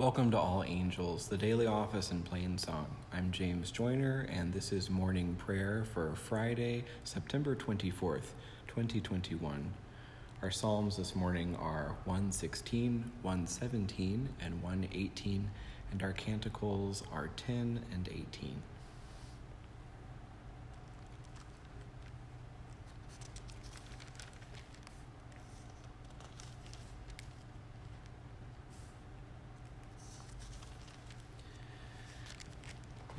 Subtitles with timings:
[0.00, 2.86] Welcome to All Angels, the daily office in plain song.
[3.12, 8.32] I'm James Joyner, and this is morning prayer for Friday, September 24th,
[8.66, 9.74] 2021.
[10.40, 15.50] Our Psalms this morning are 116, 117, and 118,
[15.92, 18.62] and our canticles are 10 and 18.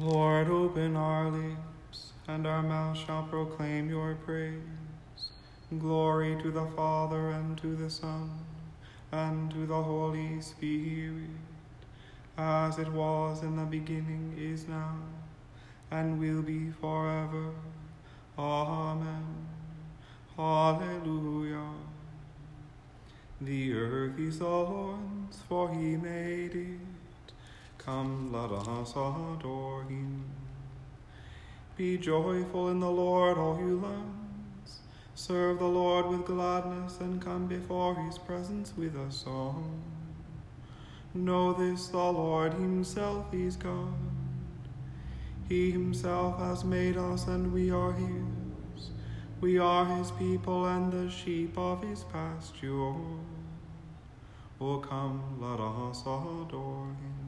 [0.02, 4.58] Lord, open our lips, and our mouth shall proclaim your praise.
[5.77, 8.32] Glory to the Father, and to the Son,
[9.12, 11.30] and to the Holy Spirit,
[12.36, 14.96] as it was in the beginning, is now,
[15.91, 17.52] and will be forever.
[18.40, 19.46] Amen.
[20.36, 21.74] Hallelujah.
[23.40, 26.91] The earth is the Lord's, for he made it
[27.85, 30.24] Come, let us adore him.
[31.76, 34.82] Be joyful in the Lord, all you lands.
[35.15, 39.82] Serve the Lord with gladness and come before his presence with a song.
[41.15, 43.95] Know this the Lord himself is God.
[45.49, 48.91] He himself has made us, and we are his.
[49.41, 52.93] We are his people and the sheep of his pasture.
[54.62, 57.21] Oh, come, let us adore him.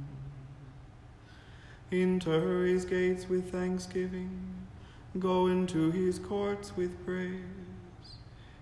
[1.94, 4.32] Enter his gates with thanksgiving.
[5.20, 7.38] Go into his courts with praise.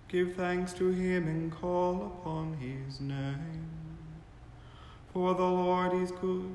[0.06, 3.70] Give thanks to him and call upon his name.
[5.14, 6.54] For the Lord is good,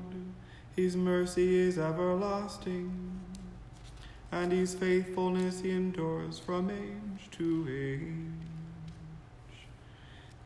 [0.76, 2.92] his mercy is everlasting,
[4.30, 9.58] and his faithfulness endures from age to age.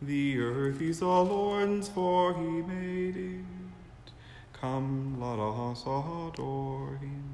[0.01, 3.52] The earth is the Lord's, for he made it
[4.63, 7.25] Come, let us adore him.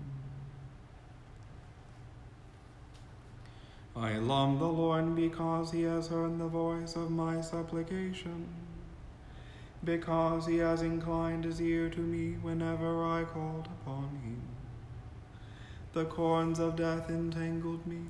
[3.95, 8.49] I love the Lord because he has heard the voice of my supplication,
[9.85, 14.41] because he has inclined his ear to me whenever I called upon him.
[15.93, 18.07] The cords of death entangled me,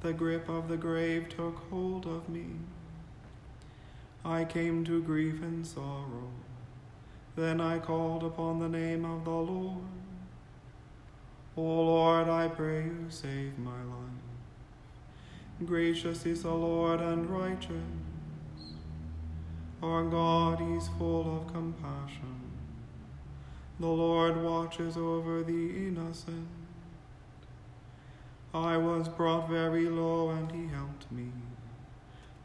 [0.00, 2.46] the grip of the grave took hold of me.
[4.24, 6.30] I came to grief and sorrow.
[7.36, 9.82] Then I called upon the name of the Lord.
[11.56, 14.04] O Lord, I pray you save my life.
[15.64, 17.70] Gracious is the Lord and righteous.
[19.82, 22.40] Our God is full of compassion.
[23.80, 26.48] The Lord watches over the innocent.
[28.54, 31.32] I was brought very low, and he helped me.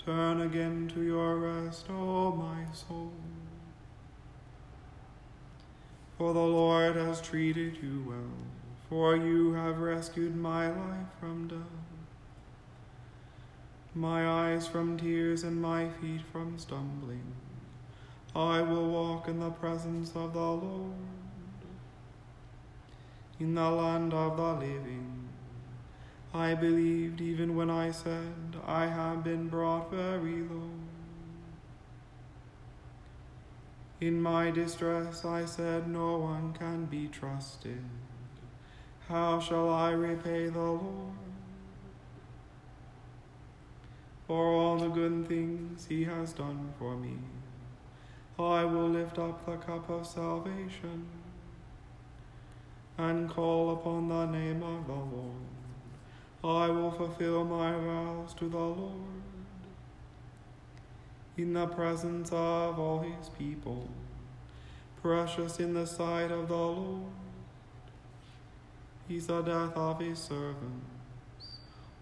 [0.04, 3.14] Turn again to your rest, O my soul.
[6.20, 8.36] For the Lord has treated you well,
[8.90, 11.58] for you have rescued my life from death,
[13.96, 17.24] my eyes from tears and my feet from stumbling.
[18.36, 20.92] I will walk in the presence of the Lord,
[23.40, 25.30] in the land of the living.
[26.34, 30.89] I believed even when I said, I have been brought very low.
[34.02, 37.84] In my distress I said, No one can be trusted.
[39.10, 41.18] How shall I repay the Lord?
[44.26, 47.18] For all the good things he has done for me,
[48.38, 51.06] I will lift up the cup of salvation
[52.98, 55.44] and call upon the name of the Lord.
[56.42, 59.29] I will fulfill my vows to the Lord
[61.42, 63.88] in the presence of all his people,
[65.02, 67.12] precious in the sight of the Lord.
[69.08, 70.86] He's the death of his servants.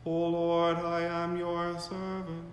[0.06, 2.46] O Lord, I am your servant.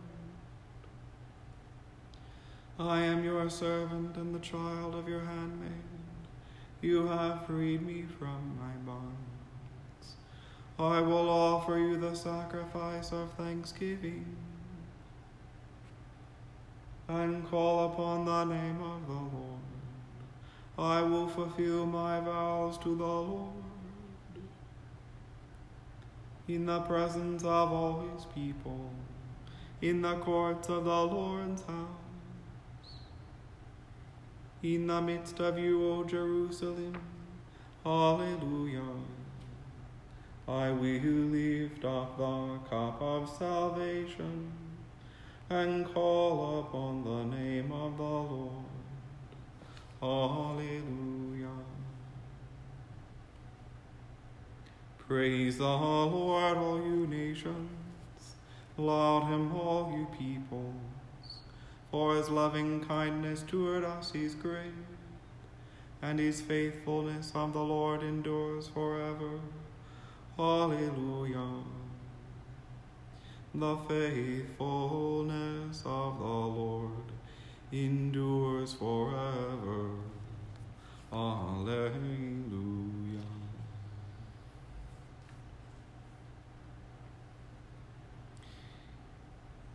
[2.78, 5.72] I am your servant and the child of your handmaid.
[6.82, 10.16] You have freed me from my bonds.
[10.78, 14.26] I will offer you the sacrifice of thanksgiving
[17.08, 19.54] and call upon the name of the Lord.
[20.78, 23.52] I will fulfill my vows to the Lord
[26.48, 28.90] in the presence of all his people,
[29.80, 33.00] in the courts of the Lord's house,
[34.62, 37.00] in the midst of you, O Jerusalem.
[37.84, 38.82] Hallelujah.
[40.46, 44.52] I will lift up the cup of salvation
[45.50, 48.64] and call upon the name of the Lord.
[50.00, 51.48] Hallelujah.
[54.98, 57.70] Praise the Lord, all you nations.
[58.76, 60.74] Laud him, all you peoples.
[61.90, 64.74] For his loving kindness toward us is great,
[66.02, 69.38] and his faithfulness of the Lord endures forever.
[70.36, 71.62] Hallelujah.
[73.56, 76.90] The faithfulness of the Lord
[77.70, 79.90] endures forever.
[81.12, 81.92] Alleluia.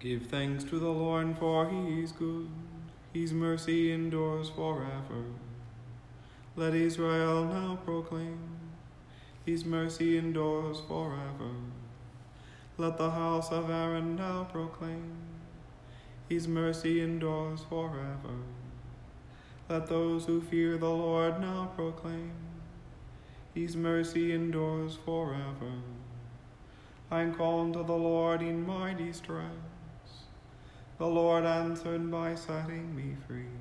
[0.01, 2.49] Give thanks to the Lord, for he is good.
[3.13, 5.23] His mercy endures forever.
[6.57, 8.39] Let Israel now proclaim,
[9.45, 11.51] His mercy endures forever.
[12.79, 15.17] Let the house of Aaron now proclaim,
[16.29, 18.37] His mercy endures forever.
[19.67, 22.31] Let those who fear the Lord now proclaim,
[23.53, 25.73] His mercy endures forever.
[27.11, 29.43] I called to the Lord in my distress.
[30.99, 33.57] The Lord answered by setting me free.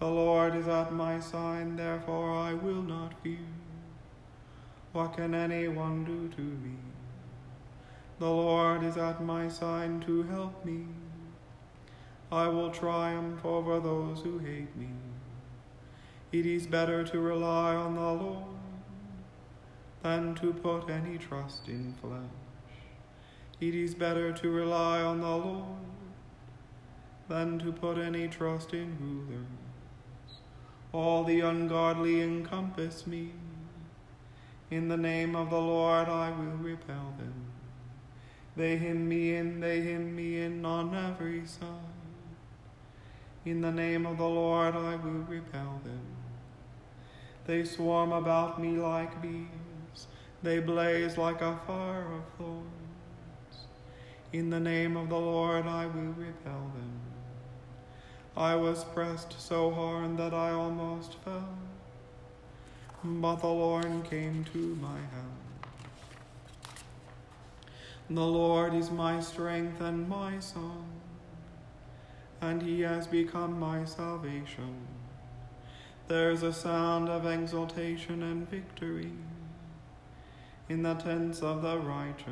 [0.00, 3.46] The Lord is at my side, therefore I will not fear.
[4.90, 6.91] What can anyone do to me?
[8.22, 10.86] The Lord is at my side to help me.
[12.30, 14.90] I will triumph over those who hate me.
[16.30, 18.60] It is better to rely on the Lord
[20.04, 22.76] than to put any trust in flesh.
[23.60, 25.82] It is better to rely on the Lord
[27.26, 30.38] than to put any trust in rulers.
[30.92, 33.32] All the ungodly encompass me.
[34.70, 37.52] In the name of the Lord I will repel them.
[38.56, 41.68] They hem me in, they hem me in on every side.
[43.44, 46.06] In the name of the Lord I will repel them.
[47.46, 50.06] They swarm about me like bees,
[50.42, 52.66] they blaze like a fire of thorns.
[54.32, 57.00] In the name of the Lord I will repel them.
[58.36, 61.56] I was pressed so hard that I almost fell,
[63.02, 65.41] but the Lord came to my help.
[68.14, 70.84] The Lord is my strength and my song,
[72.42, 74.86] and he has become my salvation.
[76.08, 79.12] There's a sound of exultation and victory
[80.68, 82.28] in the tents of the righteous.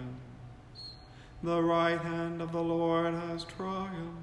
[1.42, 4.18] The right hand of the Lord has triumphed.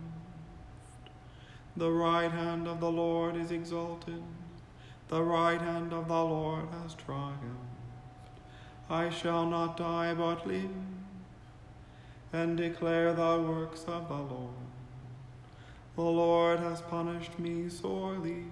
[1.75, 4.21] The right hand of the Lord is exalted.
[5.07, 7.41] The right hand of the Lord has triumphed.
[8.91, 10.69] I shall not die but live
[12.33, 14.53] and declare the works of the Lord.
[15.95, 18.45] The Lord has punished me sorely,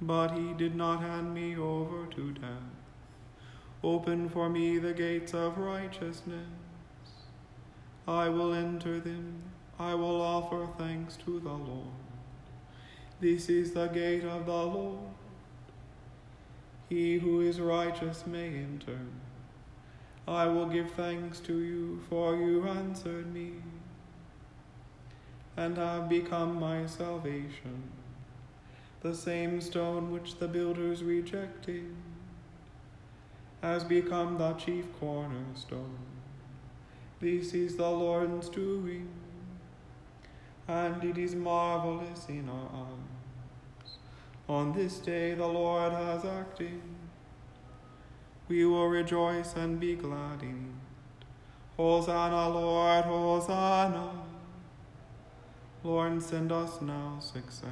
[0.00, 2.70] but he did not hand me over to death.
[3.82, 6.48] Open for me the gates of righteousness.
[8.08, 9.50] I will enter them
[9.80, 11.86] I will offer thanks to the Lord.
[13.18, 14.98] This is the gate of the Lord.
[16.90, 18.98] He who is righteous may enter.
[20.28, 23.54] I will give thanks to you, for you answered me,
[25.56, 27.90] and have become my salvation.
[29.02, 31.94] The same stone which the builders rejected
[33.62, 35.98] has become the chief cornerstone.
[37.20, 39.08] This is the Lord's doing
[40.70, 43.96] and it is marvelous in our eyes.
[44.48, 46.80] On this day the Lord has acted.
[48.50, 51.24] We will rejoice and be glad in it.
[51.76, 54.10] Hosanna, Lord, Hosanna.
[55.84, 57.68] Lord, send us now success.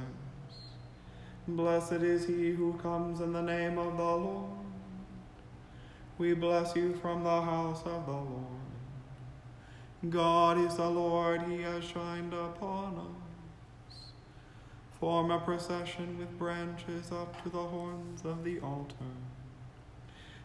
[1.45, 4.51] Blessed is he who comes in the name of the Lord.
[6.17, 8.69] We bless you from the house of the Lord.
[10.09, 13.97] God is the Lord, he has shined upon us.
[15.01, 18.95] Form a procession with branches up to the horns of the altar.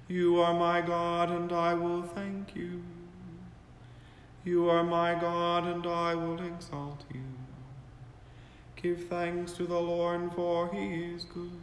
[0.06, 2.82] You are my God, and I will thank you.
[4.44, 7.22] You are my God, and I will exalt you.
[8.76, 11.58] Give thanks to the Lord, for he is good.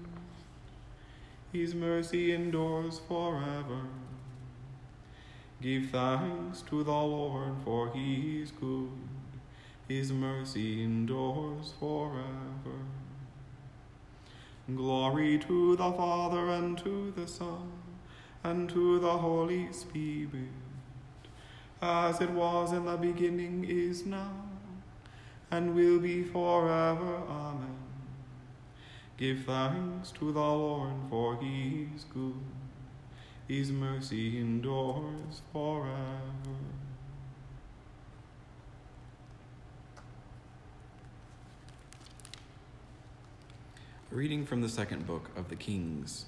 [1.53, 3.81] His mercy endures forever.
[5.61, 8.89] Give thanks to the Lord, for he is good.
[9.87, 12.79] His mercy endures forever.
[14.75, 17.71] Glory to the Father, and to the Son,
[18.43, 20.49] and to the Holy Spirit,
[21.81, 24.33] as it was in the beginning, is now,
[25.51, 27.21] and will be forever.
[27.29, 27.75] Amen.
[29.17, 32.41] Give thanks to the Lord, for he is good.
[33.47, 35.91] His mercy endures forever.
[44.09, 46.25] Reading from the second book of the Kings.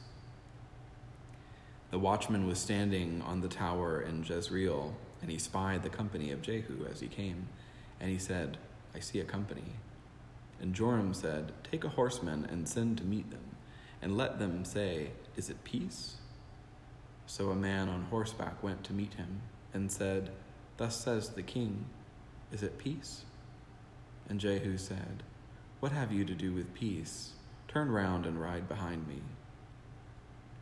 [1.94, 6.42] The watchman was standing on the tower in Jezreel, and he spied the company of
[6.42, 7.50] Jehu as he came.
[8.00, 8.58] And he said,
[8.96, 9.76] I see a company.
[10.60, 13.58] And Joram said, Take a horseman and send to meet them,
[14.02, 16.16] and let them say, Is it peace?
[17.28, 20.32] So a man on horseback went to meet him, and said,
[20.78, 21.86] Thus says the king,
[22.52, 23.22] Is it peace?
[24.28, 25.22] And Jehu said,
[25.80, 27.34] What have you to do with peace?
[27.68, 29.22] Turn round and ride behind me.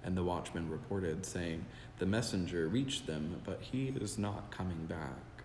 [0.04, 1.66] And the watchman reported, saying,
[2.00, 5.44] The messenger reached them, but he is not coming back.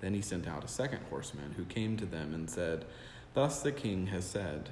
[0.00, 2.84] Then he sent out a second horseman, who came to them and said,
[3.34, 4.70] Thus the king has said,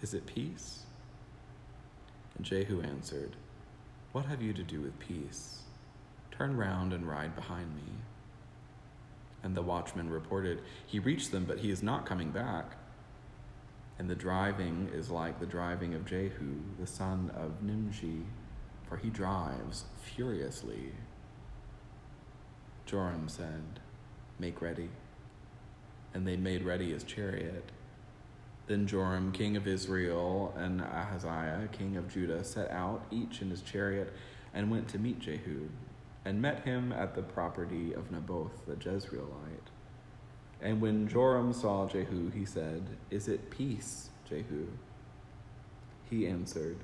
[0.00, 0.84] Is it peace?
[2.36, 3.36] And Jehu answered,
[4.12, 5.62] What have you to do with peace?
[6.30, 7.92] Turn round and ride behind me.
[9.42, 12.76] And the watchman reported, He reached them, but he is not coming back
[13.98, 18.24] and the driving is like the driving of Jehu, the son of Nimshi,
[18.88, 20.92] for he drives furiously.
[22.86, 23.80] Joram said,
[24.38, 24.90] Make ready.
[26.14, 27.70] And they made ready his chariot.
[28.66, 33.62] Then Joram, king of Israel, and Ahaziah, king of Judah, set out, each in his
[33.62, 34.12] chariot,
[34.54, 35.68] and went to meet Jehu,
[36.24, 39.70] and met him at the property of Naboth the Jezreelite.
[40.62, 44.68] And when Joram saw Jehu, he said, Is it peace, Jehu?
[46.08, 46.76] He answered,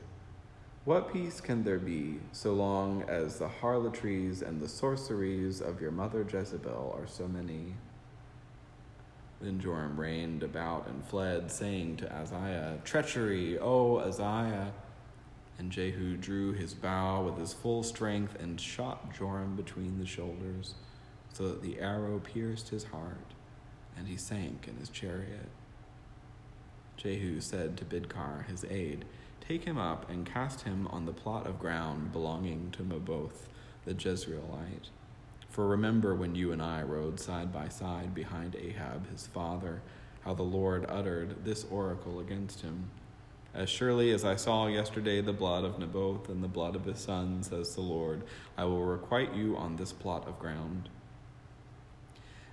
[0.85, 5.93] What peace can there be so long as the harlotries and the sorceries of your
[5.93, 7.75] mother Jezebel are so many?
[9.41, 14.73] Then Joram reined about and fled, saying to Ahaziah, Treachery, O Ahaziah!
[15.57, 20.75] And Jehu drew his bow with his full strength and shot Joram between the shoulders,
[21.33, 23.35] so that the arrow pierced his heart
[23.99, 25.49] and he sank in his chariot.
[26.97, 29.05] Jehu said to Bidkar, his aide,
[29.40, 33.49] Take him up and cast him on the plot of ground belonging to Naboth
[33.85, 34.90] the Jezreelite.
[35.49, 39.81] For remember when you and I rode side by side behind Ahab his father,
[40.21, 42.90] how the Lord uttered this oracle against him.
[43.55, 46.99] As surely as I saw yesterday the blood of Naboth and the blood of his
[46.99, 48.25] son, says the Lord,
[48.57, 50.90] I will requite you on this plot of ground.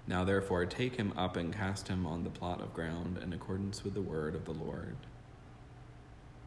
[0.07, 3.83] Now therefore take him up and cast him on the plot of ground in accordance
[3.83, 4.95] with the word of the Lord.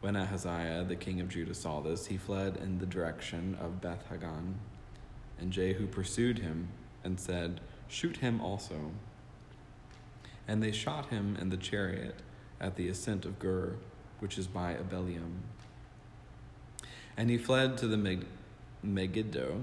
[0.01, 4.05] When Ahaziah, the king of Judah, saw this, he fled in the direction of Beth
[4.09, 4.61] Hagan.
[5.41, 6.69] And Jehu pursued him
[7.03, 8.93] and said, Shoot him also.
[10.47, 12.17] And they shot him in the chariot
[12.61, 13.75] at the ascent of Gur,
[14.21, 15.41] which is by Ibleam.
[17.17, 18.23] And he fled to the
[18.83, 19.61] Megiddo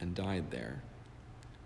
[0.00, 0.82] and died there.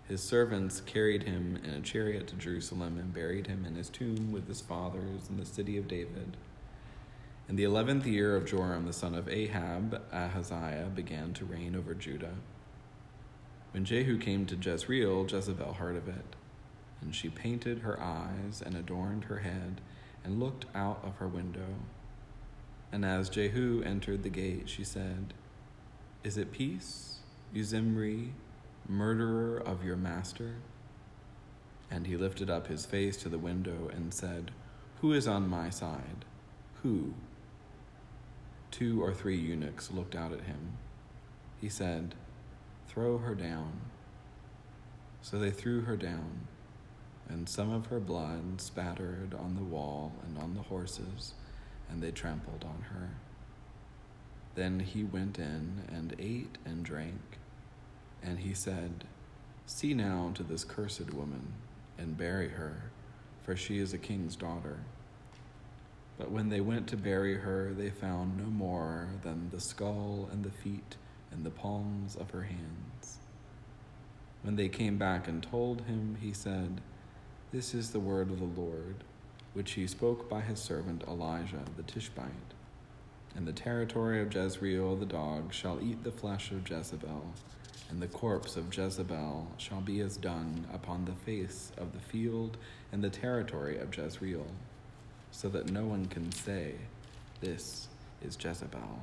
[0.07, 4.31] His servants carried him in a chariot to Jerusalem and buried him in his tomb
[4.31, 6.35] with his fathers in the city of David.
[7.47, 11.93] In the eleventh year of Joram the son of Ahab, Ahaziah began to reign over
[11.93, 12.35] Judah.
[13.71, 16.35] When Jehu came to Jezreel, Jezebel heard of it,
[17.01, 19.81] and she painted her eyes and adorned her head
[20.23, 21.75] and looked out of her window.
[22.91, 25.33] And as Jehu entered the gate, she said,
[26.23, 27.19] Is it peace,
[27.51, 28.33] you Zimri,
[28.87, 30.55] murderer of your master?
[31.91, 34.51] And he lifted up his face to the window and said,
[35.01, 36.25] Who is on my side?
[36.81, 37.13] Who?
[38.71, 40.77] Two or three eunuchs looked out at him.
[41.61, 42.15] He said,
[42.87, 43.81] Throw her down.
[45.21, 46.47] So they threw her down,
[47.29, 51.33] and some of her blood spattered on the wall and on the horses,
[51.89, 53.11] and they trampled on her.
[54.55, 57.39] Then he went in and ate and drank.
[58.23, 59.03] And he said,
[59.65, 61.53] See now to this cursed woman,
[61.97, 62.91] and bury her,
[63.43, 64.79] for she is a king's daughter.
[66.17, 70.43] But when they went to bury her, they found no more than the skull and
[70.43, 70.95] the feet
[71.31, 73.17] and the palms of her hands.
[74.43, 76.81] When they came back and told him, he said,
[77.51, 79.03] This is the word of the Lord,
[79.53, 82.53] which he spoke by his servant Elijah the Tishbite.
[83.35, 87.25] In the territory of Jezreel, the dog shall eat the flesh of Jezebel
[87.89, 92.57] and the corpse of Jezebel shall be as dung upon the face of the field
[92.91, 94.47] and the territory of Jezreel,
[95.31, 96.73] so that no one can say,
[97.41, 97.87] This
[98.21, 98.99] is Jezebel.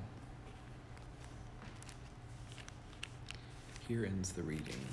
[3.86, 4.86] Here ends the reading.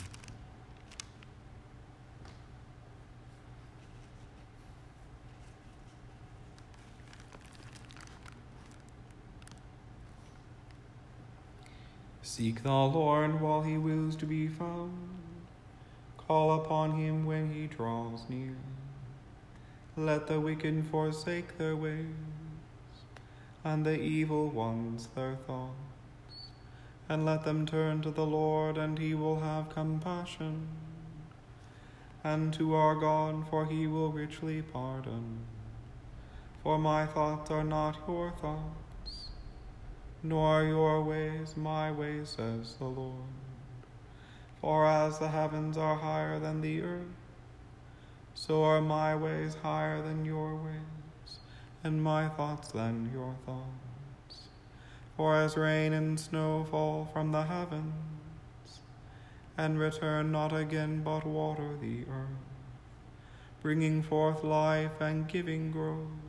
[12.27, 14.91] Seek the Lord while he wills to be found.
[16.17, 18.57] Call upon him when he draws near.
[19.95, 22.05] Let the wicked forsake their ways,
[23.63, 26.51] and the evil ones their thoughts.
[27.07, 30.67] And let them turn to the Lord, and he will have compassion.
[32.25, 35.39] And to our God, for he will richly pardon.
[36.61, 38.86] For my thoughts are not your thoughts,
[40.23, 43.29] nor are your ways my ways, says the Lord.
[44.61, 47.15] For as the heavens are higher than the earth,
[48.33, 51.39] so are my ways higher than your ways,
[51.83, 54.47] and my thoughts than your thoughts.
[55.15, 57.93] For as rain and snow fall from the heavens,
[59.57, 62.45] and return not again but water the earth,
[63.61, 66.26] bringing forth life and giving growth,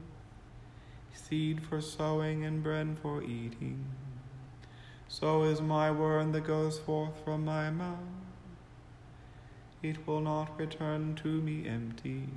[1.18, 3.84] seed for sowing and bread for eating.
[5.08, 7.98] So is my word that goes forth from my mouth.
[9.82, 12.28] It will not return to me empty,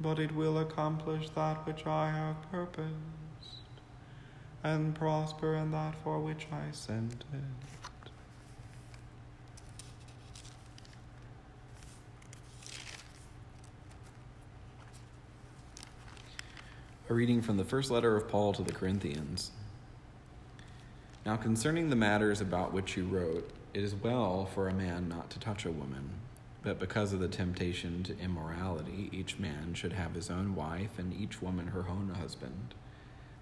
[0.00, 2.92] but it will accomplish that which I have purposed,
[4.62, 7.83] and prosper in that for which I sent it.
[17.14, 19.52] Reading from the first letter of Paul to the Corinthians.
[21.24, 25.30] Now, concerning the matters about which you wrote, it is well for a man not
[25.30, 26.10] to touch a woman,
[26.64, 31.14] but because of the temptation to immorality, each man should have his own wife, and
[31.14, 32.74] each woman her own husband.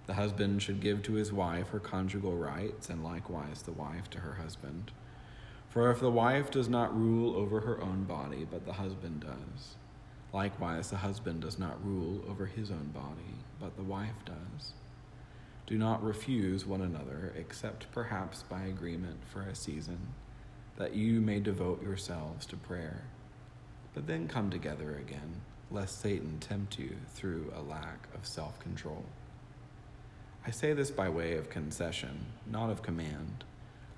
[0.05, 4.19] The husband should give to his wife her conjugal rights, and likewise the wife to
[4.19, 4.91] her husband.
[5.67, 9.77] For if the wife does not rule over her own body, but the husband does,
[10.33, 14.73] likewise the husband does not rule over his own body, but the wife does.
[15.67, 19.99] Do not refuse one another, except perhaps by agreement for a season,
[20.77, 23.03] that you may devote yourselves to prayer.
[23.93, 25.41] But then come together again,
[25.71, 29.05] lest Satan tempt you through a lack of self control.
[30.45, 33.45] I say this by way of concession, not of command.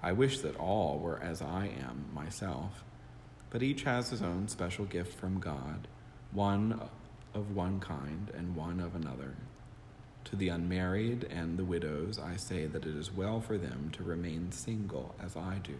[0.03, 2.83] I wish that all were as I am myself,
[3.49, 5.87] but each has his own special gift from God,
[6.31, 6.79] one
[7.33, 9.35] of one kind and one of another.
[10.25, 14.03] To the unmarried and the widows, I say that it is well for them to
[14.03, 15.77] remain single as I do.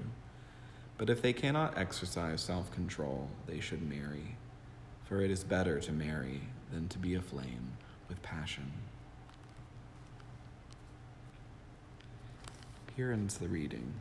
[0.97, 4.38] But if they cannot exercise self control, they should marry,
[5.05, 7.77] for it is better to marry than to be aflame
[8.08, 8.71] with passion.
[12.95, 13.93] Here ends the reading.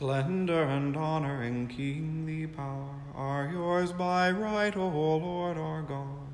[0.00, 6.26] Splendor and honor and kingly power are yours by right, O Lord our God.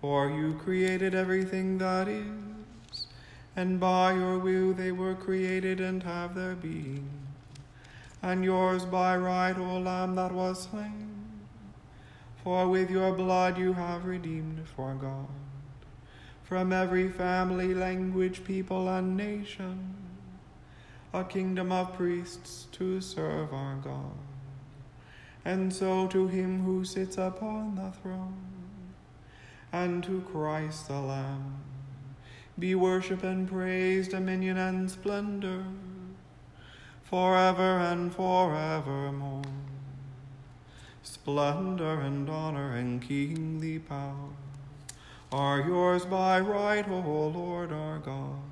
[0.00, 3.06] For you created everything that is,
[3.54, 7.08] and by your will they were created and have their being.
[8.22, 11.10] And yours by right, O Lamb that was slain.
[12.42, 15.28] For with your blood you have redeemed for God
[16.42, 20.01] from every family, language, people, and nation
[21.14, 24.16] a kingdom of priests to serve our God.
[25.44, 28.52] And so to him who sits upon the throne,
[29.72, 31.56] and to Christ the Lamb,
[32.58, 35.64] be worship and praise, dominion and splendor,
[37.02, 39.42] forever and forevermore.
[41.02, 44.30] Splendor and honor and kingly power
[45.32, 48.51] are yours by right, O Lord our God.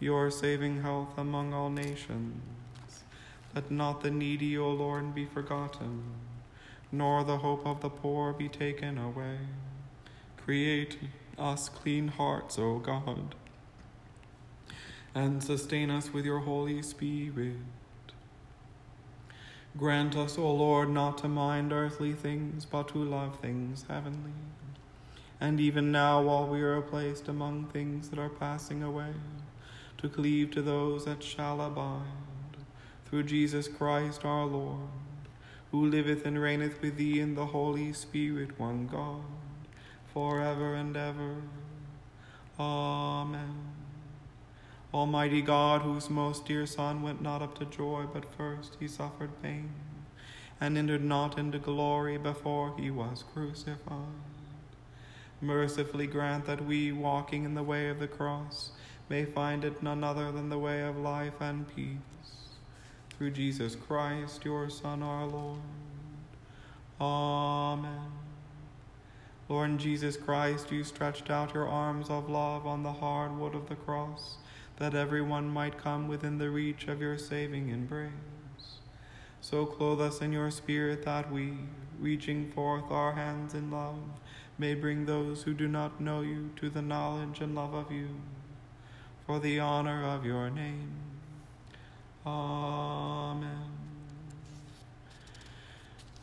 [0.00, 2.42] your saving health among all nations.
[3.54, 6.02] Let not the needy, O Lord, be forgotten,
[6.92, 9.38] nor the hope of the poor be taken away.
[10.36, 10.98] Create
[11.38, 13.34] us clean hearts, O God,
[15.14, 17.56] and sustain us with your Holy Spirit.
[19.76, 24.32] Grant us, O Lord, not to mind earthly things, but to love things heavenly.
[25.40, 29.14] And even now, while we are placed among things that are passing away,
[29.98, 32.02] to cleave to those that shall abide,
[33.06, 34.88] through Jesus Christ our Lord,
[35.70, 39.22] who liveth and reigneth with thee in the Holy Spirit, one God
[40.12, 41.36] forever and ever.
[42.58, 43.54] Amen.
[44.92, 49.30] Almighty God, whose most dear Son went not up to joy, but first he suffered
[49.42, 49.70] pain,
[50.60, 54.18] and entered not into glory before he was crucified.
[55.40, 58.72] Mercifully grant that we, walking in the way of the cross,
[59.08, 61.96] may find it none other than the way of life and peace.
[63.16, 65.60] Through Jesus Christ, your Son, our Lord.
[67.00, 68.12] Amen.
[69.48, 73.68] Lord Jesus Christ, you stretched out your arms of love on the hard wood of
[73.68, 74.36] the cross,
[74.76, 78.12] that everyone might come within the reach of your saving embrace.
[79.40, 81.54] So clothe us in your spirit that we,
[81.98, 83.96] reaching forth our hands in love,
[84.58, 88.08] may bring those who do not know you to the knowledge and love of you,
[89.28, 90.90] for the honor of your name.
[92.24, 93.68] Amen.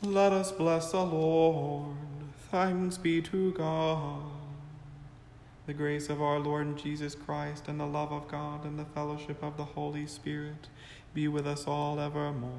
[0.01, 1.95] Let us bless the Lord.
[2.49, 4.23] Thanks be to God.
[5.67, 9.43] The grace of our Lord Jesus Christ and the love of God and the fellowship
[9.43, 10.67] of the Holy Spirit
[11.13, 12.51] be with us all evermore.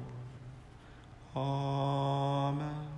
[1.35, 2.96] Amen.